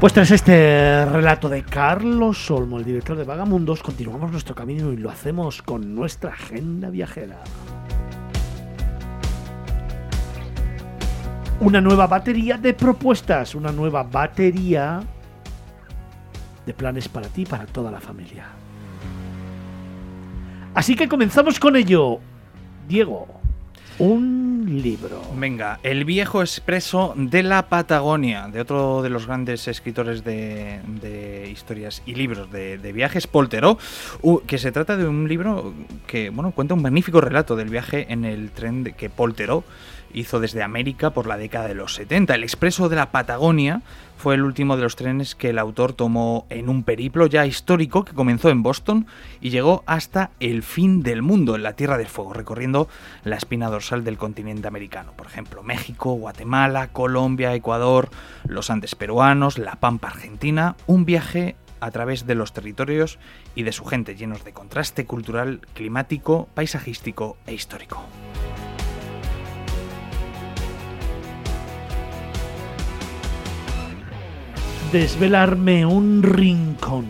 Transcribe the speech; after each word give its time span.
Pues 0.00 0.12
tras 0.12 0.30
este 0.30 1.04
relato 1.06 1.48
de 1.48 1.64
Carlos 1.64 2.48
Olmo, 2.52 2.78
el 2.78 2.84
director 2.84 3.16
de 3.16 3.24
Vagamundos, 3.24 3.82
continuamos 3.82 4.30
nuestro 4.30 4.54
camino 4.54 4.92
y 4.92 4.96
lo 4.96 5.10
hacemos 5.10 5.60
con 5.60 5.92
nuestra 5.92 6.30
agenda 6.30 6.88
viajera. 6.88 7.40
Una 11.58 11.80
nueva 11.80 12.06
batería 12.06 12.56
de 12.58 12.74
propuestas, 12.74 13.56
una 13.56 13.72
nueva 13.72 14.04
batería 14.04 15.00
de 16.64 16.74
planes 16.74 17.08
para 17.08 17.26
ti 17.26 17.42
y 17.42 17.46
para 17.46 17.66
toda 17.66 17.90
la 17.90 18.00
familia. 18.00 18.46
Así 20.74 20.94
que 20.94 21.08
comenzamos 21.08 21.58
con 21.58 21.74
ello. 21.74 22.20
Diego, 22.86 23.26
un 23.98 24.47
libro. 24.68 25.22
Venga, 25.36 25.80
El 25.82 26.04
viejo 26.04 26.42
expreso 26.42 27.14
de 27.16 27.42
la 27.42 27.68
Patagonia, 27.68 28.48
de 28.48 28.60
otro 28.60 29.02
de 29.02 29.10
los 29.10 29.26
grandes 29.26 29.68
escritores 29.68 30.24
de, 30.24 30.80
de 31.00 31.48
historias 31.50 32.02
y 32.06 32.14
libros 32.14 32.50
de, 32.50 32.78
de 32.78 32.92
viajes, 32.92 33.26
Polteró, 33.26 33.78
que 34.46 34.58
se 34.58 34.72
trata 34.72 34.96
de 34.96 35.06
un 35.06 35.28
libro 35.28 35.74
que 36.06 36.30
bueno, 36.30 36.52
cuenta 36.52 36.74
un 36.74 36.82
magnífico 36.82 37.20
relato 37.20 37.56
del 37.56 37.68
viaje 37.68 38.06
en 38.10 38.24
el 38.24 38.50
tren 38.50 38.84
de, 38.84 38.92
que 38.92 39.10
Polteró 39.10 39.64
hizo 40.12 40.40
desde 40.40 40.62
América 40.62 41.10
por 41.10 41.26
la 41.26 41.36
década 41.36 41.68
de 41.68 41.74
los 41.74 41.94
70. 41.94 42.34
El 42.34 42.42
expreso 42.42 42.88
de 42.88 42.96
la 42.96 43.10
Patagonia 43.10 43.82
fue 44.16 44.34
el 44.34 44.42
último 44.42 44.76
de 44.76 44.82
los 44.82 44.96
trenes 44.96 45.34
que 45.34 45.50
el 45.50 45.58
autor 45.58 45.92
tomó 45.92 46.46
en 46.50 46.68
un 46.68 46.82
periplo 46.82 47.26
ya 47.26 47.46
histórico 47.46 48.04
que 48.04 48.14
comenzó 48.14 48.50
en 48.50 48.62
Boston 48.64 49.06
y 49.40 49.50
llegó 49.50 49.84
hasta 49.86 50.30
el 50.40 50.64
fin 50.64 51.02
del 51.02 51.22
mundo, 51.22 51.54
en 51.54 51.62
la 51.62 51.74
Tierra 51.74 51.98
del 51.98 52.08
Fuego, 52.08 52.32
recorriendo 52.32 52.88
la 53.22 53.36
espina 53.36 53.70
dorsal 53.70 54.02
del 54.02 54.18
continente 54.18 54.66
americano. 54.66 55.12
Por 55.16 55.28
ejemplo, 55.28 55.62
México, 55.62 56.14
Guatemala, 56.14 56.88
Colombia, 56.88 57.54
Ecuador, 57.54 58.10
los 58.44 58.70
Andes 58.70 58.96
peruanos, 58.96 59.56
la 59.56 59.76
Pampa 59.76 60.08
argentina, 60.08 60.74
un 60.86 61.04
viaje 61.04 61.54
a 61.80 61.90
través 61.92 62.26
de 62.26 62.34
los 62.34 62.52
territorios 62.52 63.20
y 63.54 63.62
de 63.62 63.72
su 63.72 63.84
gente 63.84 64.16
llenos 64.16 64.44
de 64.44 64.52
contraste 64.52 65.06
cultural, 65.06 65.60
climático, 65.74 66.48
paisajístico 66.54 67.36
e 67.46 67.54
histórico. 67.54 68.02
Desvelarme 74.92 75.84
un 75.84 76.22
rincón. 76.22 77.04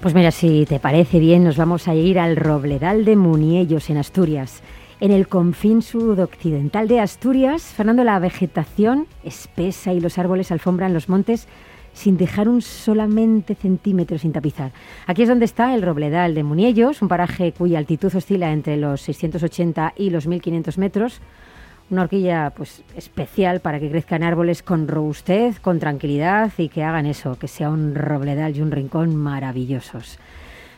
Pues 0.00 0.14
mira, 0.14 0.32
si 0.32 0.66
te 0.66 0.80
parece 0.80 1.20
bien, 1.20 1.44
nos 1.44 1.56
vamos 1.56 1.86
a 1.86 1.94
ir 1.94 2.18
al 2.18 2.34
Robledal 2.34 3.04
de 3.04 3.14
Muniellos, 3.14 3.88
en 3.88 3.98
Asturias. 3.98 4.62
En 4.98 5.12
el 5.12 5.28
confín 5.28 5.82
sudoccidental 5.82 6.88
de 6.88 6.98
Asturias, 6.98 7.62
Fernando, 7.62 8.02
la 8.02 8.18
vegetación 8.18 9.06
espesa 9.22 9.92
y 9.92 10.00
los 10.00 10.18
árboles 10.18 10.50
alfombran 10.50 10.92
los 10.92 11.08
montes 11.08 11.46
sin 11.92 12.16
dejar 12.16 12.48
un 12.48 12.62
solamente 12.62 13.54
centímetro 13.54 14.18
sin 14.18 14.32
tapizar. 14.32 14.72
Aquí 15.06 15.22
es 15.22 15.28
donde 15.28 15.44
está 15.44 15.76
el 15.76 15.82
Robledal 15.82 16.34
de 16.34 16.42
Muniellos, 16.42 17.00
un 17.00 17.06
paraje 17.06 17.52
cuya 17.52 17.78
altitud 17.78 18.12
oscila 18.12 18.50
entre 18.52 18.76
los 18.76 19.02
680 19.02 19.94
y 19.96 20.10
los 20.10 20.26
1500 20.26 20.78
metros, 20.78 21.20
una 21.90 22.02
horquilla 22.02 22.52
pues 22.56 22.82
especial 22.96 23.60
para 23.60 23.80
que 23.80 23.90
crezcan 23.90 24.22
árboles 24.22 24.62
con 24.62 24.88
robustez, 24.88 25.60
con 25.60 25.78
tranquilidad 25.78 26.52
y 26.58 26.68
que 26.68 26.84
hagan 26.84 27.06
eso, 27.06 27.38
que 27.38 27.48
sea 27.48 27.70
un 27.70 27.94
robledal 27.94 28.56
y 28.56 28.60
un 28.60 28.70
rincón 28.70 29.16
maravillosos. 29.16 30.18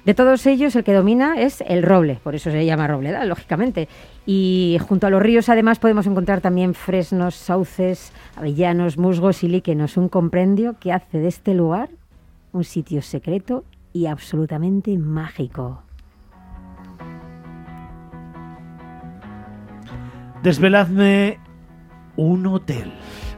De 0.05 0.14
todos 0.14 0.46
ellos, 0.46 0.74
el 0.77 0.84
que 0.84 0.95
domina 0.95 1.39
es 1.40 1.62
el 1.67 1.83
roble, 1.83 2.18
por 2.23 2.34
eso 2.34 2.51
se 2.51 2.64
llama 2.64 2.86
robledal, 2.86 3.29
lógicamente. 3.29 3.86
Y 4.24 4.79
junto 4.89 5.07
a 5.07 5.11
los 5.11 5.20
ríos, 5.20 5.51
además, 5.51 5.79
podemos 5.79 6.07
encontrar 6.07 6.40
también 6.40 6.73
fresnos, 6.73 7.34
sauces, 7.34 8.13
avellanos, 8.34 8.96
musgos 8.96 9.45
y 9.45 9.48
líquenos, 9.48 9.98
un 9.98 10.08
comprendio 10.08 10.77
que 10.80 10.92
hace 10.92 11.18
de 11.18 11.29
este 11.29 11.52
lugar 11.52 11.90
un 12.52 12.64
sitio 12.64 13.02
secreto 13.02 13.64
y 13.92 14.07
absolutamente 14.07 14.96
mágico. 14.96 15.83
Desveladme 20.42 21.39
un 22.17 22.46
hotel. 22.46 22.90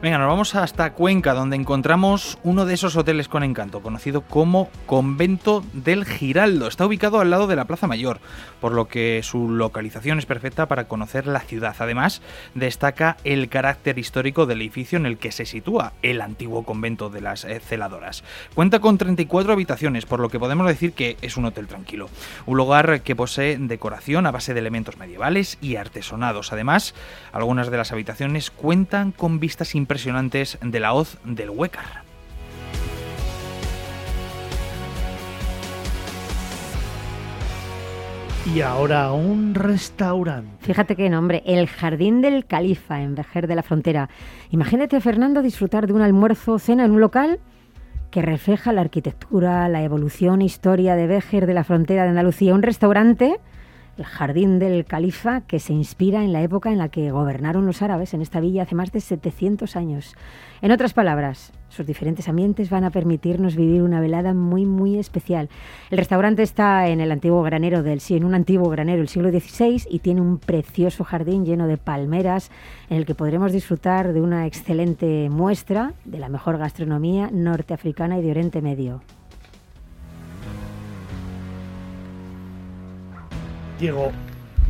Venga, 0.03 0.17
nos 0.17 0.27
vamos 0.27 0.53
hasta 0.55 0.91
Cuenca, 0.91 1.33
donde 1.33 1.55
encontramos 1.55 2.37
uno 2.43 2.65
de 2.65 2.73
esos 2.73 2.97
hoteles 2.97 3.29
con 3.29 3.41
encanto, 3.41 3.81
conocido 3.81 4.19
como 4.19 4.69
Convento 4.85 5.63
del 5.71 6.03
Giraldo. 6.03 6.67
Está 6.67 6.85
ubicado 6.85 7.21
al 7.21 7.29
lado 7.29 7.47
de 7.47 7.55
la 7.55 7.63
Plaza 7.63 7.87
Mayor, 7.87 8.19
por 8.59 8.73
lo 8.73 8.89
que 8.89 9.21
su 9.23 9.47
localización 9.47 10.19
es 10.19 10.25
perfecta 10.25 10.65
para 10.65 10.89
conocer 10.89 11.25
la 11.25 11.39
ciudad. 11.39 11.73
Además, 11.79 12.21
destaca 12.53 13.15
el 13.23 13.47
carácter 13.47 13.97
histórico 13.97 14.45
del 14.45 14.59
edificio 14.59 14.97
en 14.97 15.05
el 15.05 15.17
que 15.17 15.31
se 15.31 15.45
sitúa 15.45 15.93
el 16.01 16.19
antiguo 16.19 16.63
convento 16.63 17.09
de 17.09 17.21
las 17.21 17.45
eh, 17.45 17.61
celadoras. 17.61 18.25
Cuenta 18.55 18.79
con 18.79 18.97
34 18.97 19.53
habitaciones, 19.53 20.05
por 20.05 20.19
lo 20.19 20.27
que 20.27 20.37
podemos 20.37 20.67
decir 20.67 20.91
que 20.91 21.15
es 21.21 21.37
un 21.37 21.45
hotel 21.45 21.67
tranquilo. 21.67 22.09
Un 22.45 22.57
lugar 22.57 23.03
que 23.03 23.15
posee 23.15 23.57
decoración 23.57 24.25
a 24.25 24.31
base 24.31 24.53
de 24.53 24.59
elementos 24.59 24.97
medievales 24.97 25.57
y 25.61 25.77
artesonados. 25.77 26.51
Además, 26.51 26.93
algunas 27.31 27.71
de 27.71 27.77
las 27.77 27.93
habitaciones 27.93 28.51
cuentan 28.51 29.13
con 29.13 29.39
vistas 29.39 29.75
impresionantes 29.75 29.92
impresionantes 29.93 30.57
de 30.59 30.79
la 30.79 30.91
hoz 30.95 31.19
del 31.23 31.51
Huécar. 31.51 31.85
Y 38.55 38.61
ahora 38.61 39.11
un 39.11 39.53
restaurante. 39.53 40.65
Fíjate 40.65 40.95
qué 40.95 41.11
nombre, 41.11 41.43
el 41.45 41.67
Jardín 41.67 42.21
del 42.21 42.47
Califa, 42.47 43.01
en 43.01 43.13
Vejer 43.13 43.45
de 43.45 43.53
la 43.53 43.61
Frontera. 43.61 44.09
Imagínate, 44.49 44.99
Fernando, 44.99 45.43
disfrutar 45.43 45.85
de 45.85 45.93
un 45.93 46.01
almuerzo 46.01 46.53
o 46.53 46.59
cena 46.59 46.85
en 46.85 46.91
un 46.91 46.99
local 46.99 47.39
que 48.09 48.23
refleja 48.23 48.73
la 48.73 48.81
arquitectura, 48.81 49.69
la 49.69 49.83
evolución 49.83 50.41
e 50.41 50.45
historia 50.45 50.95
de 50.95 51.05
Vejer 51.05 51.45
de 51.45 51.53
la 51.53 51.63
Frontera 51.63 52.01
de 52.01 52.09
Andalucía. 52.09 52.55
Un 52.55 52.63
restaurante 52.63 53.39
el 53.97 54.05
jardín 54.05 54.59
del 54.59 54.85
califa 54.85 55.41
que 55.41 55.59
se 55.59 55.73
inspira 55.73 56.23
en 56.23 56.33
la 56.33 56.41
época 56.41 56.71
en 56.71 56.77
la 56.77 56.89
que 56.89 57.11
gobernaron 57.11 57.65
los 57.65 57.81
árabes 57.81 58.13
en 58.13 58.21
esta 58.21 58.39
villa 58.39 58.63
hace 58.63 58.75
más 58.75 58.91
de 58.91 59.01
700 59.01 59.75
años. 59.75 60.15
En 60.61 60.71
otras 60.71 60.93
palabras, 60.93 61.51
sus 61.69 61.85
diferentes 61.85 62.27
ambientes 62.29 62.69
van 62.69 62.83
a 62.83 62.91
permitirnos 62.91 63.55
vivir 63.55 63.81
una 63.81 63.99
velada 63.99 64.33
muy 64.33 64.65
muy 64.65 64.97
especial. 64.97 65.49
El 65.89 65.97
restaurante 65.97 66.43
está 66.43 66.87
en 66.87 67.01
el 67.01 67.11
antiguo 67.11 67.43
granero 67.43 67.83
del 67.83 68.01
granero 68.69 68.99
del 68.99 69.09
siglo 69.09 69.29
XVI 69.29 69.83
y 69.89 69.99
tiene 69.99 70.21
un 70.21 70.37
precioso 70.37 71.03
jardín 71.03 71.45
lleno 71.45 71.67
de 71.67 71.77
palmeras 71.77 72.51
en 72.89 72.97
el 72.97 73.05
que 73.05 73.15
podremos 73.15 73.51
disfrutar 73.51 74.13
de 74.13 74.21
una 74.21 74.45
excelente 74.47 75.29
muestra 75.29 75.93
de 76.05 76.19
la 76.19 76.29
mejor 76.29 76.57
gastronomía 76.57 77.29
norteafricana 77.31 78.19
y 78.19 78.21
de 78.21 78.31
Oriente 78.31 78.61
Medio. 78.61 79.01
Diego, 83.83 84.13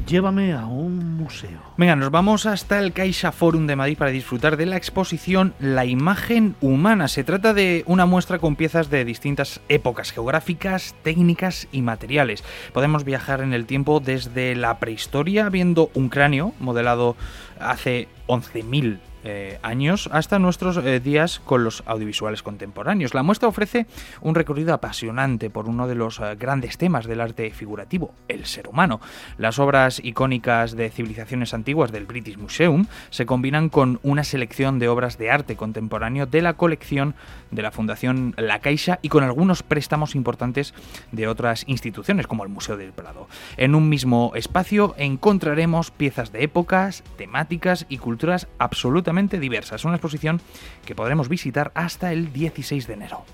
llévame 0.08 0.54
a 0.54 0.66
un 0.66 1.18
museo. 1.18 1.62
Venga, 1.78 1.96
nos 1.96 2.10
vamos 2.10 2.48
hasta 2.48 2.80
el 2.80 2.94
Caixa 2.94 3.32
Forum 3.32 3.68
de 3.68 3.76
Madrid 3.76 3.96
para 3.96 4.10
disfrutar 4.10 4.58
de 4.58 4.66
la 4.66 4.76
exposición 4.76 5.54
La 5.60 5.86
imagen 5.86 6.56
humana. 6.62 7.08
Se 7.08 7.24
trata 7.24 7.54
de 7.54 7.84
una 7.86 8.08
muestra 8.08 8.40
con 8.40 8.56
piezas 8.56 8.90
de 8.90 9.06
distintas 9.06 9.62
épocas 9.70 10.12
geográficas, 10.12 10.96
técnicas 11.04 11.68
y 11.72 11.84
materiales. 11.84 12.44
Podemos 12.74 13.04
viajar 13.04 13.42
en 13.42 13.54
el 13.54 13.68
tiempo 13.68 14.00
desde 14.00 14.56
la 14.56 14.80
prehistoria 14.80 15.48
viendo 15.50 15.92
un 15.94 16.10
cráneo 16.10 16.54
modelado 16.60 17.16
hace 17.60 18.08
11.000 18.26 18.98
eh, 19.24 19.58
años 19.62 20.10
hasta 20.12 20.38
nuestros 20.38 20.78
eh, 20.78 21.00
días 21.00 21.42
con 21.46 21.64
los 21.64 21.82
audiovisuales 21.86 22.44
contemporáneos. 22.44 23.14
La 23.14 23.24
muestra 23.24 23.48
ofrece 23.48 23.86
un 24.20 24.36
recorrido 24.36 24.74
apasionante 24.74 25.50
por 25.50 25.70
uno 25.70 25.88
de 25.88 25.96
los 25.96 26.20
eh, 26.20 26.36
grandes 26.38 26.78
temas 26.78 27.06
del 27.06 27.22
arte 27.22 27.50
figurativo, 27.52 28.14
el 28.28 28.46
ser 28.46 28.68
humano. 28.68 29.00
Las 29.38 29.60
obras 29.60 30.02
icónicas 30.04 30.76
de 30.76 30.90
civilizaciones 30.90 31.54
antiguas 31.54 31.94
del 31.94 32.06
British 32.06 32.38
Museum 32.38 32.88
se 33.12 33.26
combinan 33.26 33.70
con 33.70 34.00
una 34.04 34.26
selección 34.26 34.78
de 34.78 34.90
obras 34.90 35.18
de 35.18 35.32
arte 35.32 35.56
contemporáneo 35.56 36.26
de 36.26 36.42
la 36.42 36.54
colección 36.54 37.16
de 37.52 37.62
la 37.62 37.72
Fundación 37.72 38.34
La 38.38 38.60
Caixa 38.60 39.00
y 39.02 39.10
con 39.10 39.24
algunos 39.24 39.64
préstamos 39.64 40.16
importantes 40.16 40.74
de 41.14 41.30
otras 41.30 41.64
instituciones 41.68 42.28
como 42.28 42.44
el 42.44 42.50
Museo 42.50 42.76
del 42.76 42.92
Prado. 42.92 43.30
En 43.56 43.74
un 43.74 43.88
mismo 43.88 44.34
espacio 44.36 44.96
encontraremos 44.98 45.92
piezas 45.92 46.34
de 46.34 46.44
épocas, 46.44 47.04
temáticas 47.16 47.86
y 47.88 48.00
culturas 48.00 48.48
absolutamente 48.58 49.13
diversas. 49.40 49.86
Una 49.86 49.96
exposición 49.96 50.42
que 50.86 50.96
podremos 50.96 51.30
visitar 51.30 51.72
hasta 51.76 52.12
el 52.12 52.34
16 52.34 52.88
de 52.88 52.94
enero. 52.94 53.26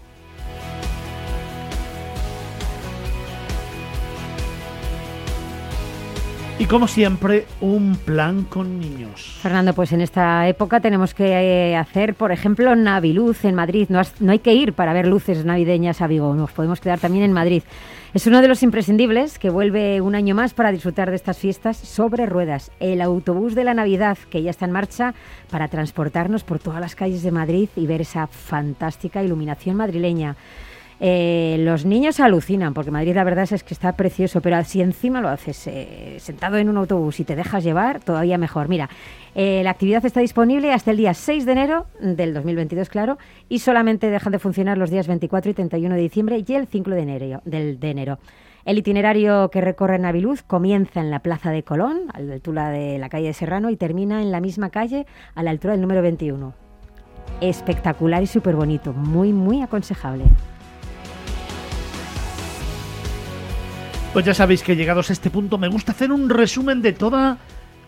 Y 6.60 6.66
como 6.66 6.90
siempre, 6.90 7.46
un 7.62 7.96
plan 7.96 8.44
con 8.44 8.80
niños. 8.80 9.40
Fernando, 9.42 9.74
pues 9.74 9.94
en 9.94 10.02
esta 10.02 10.46
época 10.50 10.82
tenemos 10.82 11.14
que 11.14 11.24
eh, 11.72 11.78
hacer, 11.78 12.16
por 12.16 12.34
ejemplo, 12.34 12.76
Naviluz 12.76 13.46
en 13.46 13.56
Madrid. 13.56 13.88
No, 13.88 14.02
hay 14.30 14.40
que 14.40 14.54
ir 14.54 14.74
para 14.74 14.92
ver 14.92 15.08
luces 15.08 15.46
navideñas 15.46 16.02
a 16.02 16.08
Vigo, 16.08 16.36
nos 16.36 16.52
podemos 16.52 16.82
quedar 16.82 17.00
también 17.00 17.24
en 17.24 17.32
Madrid. 17.32 17.64
Es 18.14 18.28
uno 18.28 18.42
de 18.42 18.50
los 18.50 18.62
imprescindibles 18.62 19.40
que 19.40 19.50
vuelve 19.50 20.02
un 20.02 20.16
año 20.16 20.36
más 20.36 20.54
para 20.54 20.74
disfrutar 20.74 21.12
de 21.12 21.16
estas 21.16 21.38
fiestas 21.38 21.78
sobre 21.78 22.26
ruedas. 22.26 22.72
El 22.82 23.00
autobús 23.00 23.56
de 23.56 23.64
la 23.64 23.74
Navidad 23.74 24.18
que 24.30 24.44
ya 24.44 24.50
está 24.50 24.66
en 24.66 24.72
marcha 24.72 25.14
para 25.50 25.70
transportarnos 25.70 26.44
por 26.44 26.60
todas 26.60 26.82
las 26.82 26.94
calles 26.94 27.24
de 27.24 27.32
Madrid 27.32 27.70
y 27.78 27.88
ver 27.88 28.02
esa 28.02 28.28
fantástica 28.28 29.24
iluminación 29.24 29.78
madrileña. 29.78 30.36
Eh, 31.02 31.58
los 31.60 31.86
niños 31.86 32.20
alucinan, 32.20 32.74
porque 32.74 32.92
Madrid 32.92 33.16
la 33.16 33.24
verdad 33.24 33.48
es 33.50 33.64
que 33.64 33.74
está 33.74 33.94
precioso, 33.94 34.42
pero 34.42 34.62
si 34.66 34.82
encima 34.82 35.22
lo 35.22 35.30
haces 35.30 35.68
eh, 35.68 36.18
sentado 36.20 36.58
en 36.58 36.68
un 36.68 36.78
autobús 36.78 37.20
y 37.20 37.24
te 37.24 37.36
dejas 37.36 37.64
llevar, 37.64 38.02
todavía 38.02 38.38
mejor. 38.38 38.68
Mira, 38.68 38.90
eh, 39.34 39.62
la 39.64 39.72
actividad 39.72 40.06
está 40.06 40.20
disponible 40.20 40.74
hasta 40.74 40.92
el 40.92 40.98
día 40.98 41.14
6 41.14 41.46
de 41.46 41.52
enero 41.52 41.86
del 42.02 42.34
2022, 42.34 42.90
claro, 42.90 43.18
y 43.48 43.60
solamente 43.60 44.10
dejan 44.10 44.34
de 44.34 44.40
funcionar 44.40 44.78
los 44.78 44.90
días 44.90 45.08
24 45.08 45.52
y 45.52 45.54
31 45.54 45.96
de 45.96 46.02
diciembre 46.02 46.44
y 46.46 46.54
el 46.54 46.68
5 46.68 46.90
de 46.92 47.02
enero. 47.02 47.42
Del, 47.46 47.80
de 47.80 47.90
enero. 47.90 48.20
El 48.66 48.78
itinerario 48.78 49.50
que 49.50 49.62
recorre 49.62 49.98
Naviluz 50.00 50.44
comienza 50.44 51.00
en 51.00 51.10
la 51.10 51.20
Plaza 51.20 51.52
de 51.52 51.64
Colón, 51.64 52.12
a 52.14 52.20
la 52.20 52.34
altura 52.34 52.70
de 52.70 53.00
la 53.00 53.10
calle 53.10 53.28
de 53.28 53.34
Serrano, 53.34 53.70
y 53.70 53.78
termina 53.78 54.22
en 54.22 54.32
la 54.32 54.42
misma 54.42 54.70
calle, 54.70 55.06
a 55.34 55.44
la 55.44 55.52
altura 55.52 55.74
del 55.74 55.82
número 55.82 56.02
21. 56.02 56.54
Espectacular 57.42 58.22
y 58.22 58.28
súper 58.28 58.56
bonito, 58.56 58.92
muy, 58.92 59.32
muy 59.32 59.62
aconsejable. 59.62 60.26
Pues 64.14 64.26
ya 64.26 64.34
sabéis 64.34 64.64
que 64.64 64.76
llegados 64.76 65.10
a 65.10 65.14
este 65.14 65.30
punto 65.30 65.58
me 65.58 65.68
gusta 65.68 65.92
hacer 65.92 66.12
un 66.12 66.30
resumen 66.30 66.82
de 66.82 66.94
toda 66.94 67.38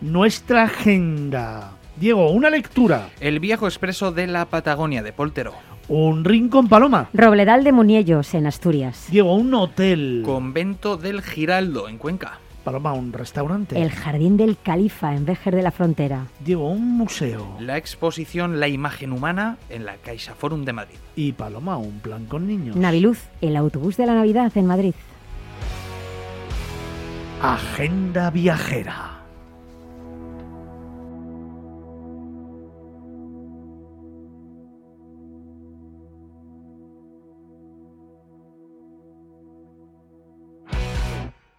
nuestra 0.02 0.64
agenda. 0.64 1.72
Diego, 1.98 2.32
una 2.32 2.50
lectura, 2.50 3.10
El 3.20 3.40
viejo 3.40 3.68
expreso 3.68 4.12
de 4.12 4.28
la 4.28 4.46
Patagonia 4.46 5.04
de 5.04 5.14
Poltero. 5.14 5.54
un 5.88 6.24
rincón 6.24 6.68
paloma. 6.70 7.10
Robledal 7.14 7.64
de 7.64 7.72
Muniellos, 7.72 8.34
en 8.34 8.48
Asturias. 8.48 9.08
Diego, 9.12 9.36
un 9.36 9.54
hotel. 9.54 10.22
Convento 10.26 10.96
del 10.96 11.22
Giraldo 11.22 11.90
en 11.90 11.98
Cuenca. 11.98 12.40
Paloma, 12.64 12.94
un 12.94 13.12
restaurante. 13.12 13.82
El 13.82 13.90
Jardín 13.92 14.38
del 14.38 14.56
Califa, 14.58 15.16
en 15.16 15.26
Béjar 15.26 15.56
de 15.56 15.64
la 15.64 15.72
Frontera. 15.72 16.28
Diego, 16.40 16.70
un 16.70 16.88
museo. 16.98 17.58
La 17.60 17.78
exposición 17.78 18.60
La 18.60 18.68
imagen 18.68 19.12
humana 19.12 19.58
en 19.70 19.84
la 19.86 19.96
Caixa 19.98 20.36
Forum 20.36 20.64
de 20.64 20.74
Madrid. 20.74 20.98
Y 21.16 21.32
Paloma, 21.34 21.78
un 21.78 22.00
plan 22.00 22.26
con 22.26 22.48
niños. 22.48 22.76
Naviluz, 22.76 23.20
el 23.42 23.56
autobús 23.58 23.98
de 23.98 24.06
la 24.06 24.14
Navidad 24.14 24.52
en 24.56 24.68
Madrid. 24.68 24.94
Agenda 27.44 28.30
viajera. 28.30 29.21